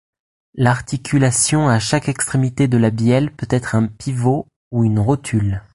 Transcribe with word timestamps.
L'articulation 0.55 1.69
à 1.69 1.77
chaque 1.77 2.09
extrémité 2.09 2.67
de 2.67 2.79
la 2.79 2.89
bielle 2.89 3.31
peut 3.35 3.45
être 3.51 3.75
un 3.75 3.85
pivot 3.85 4.47
ou 4.71 4.83
une 4.83 4.97
rotule. 4.97 5.61